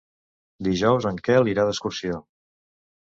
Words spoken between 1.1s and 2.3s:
en Quel irà d'excursió.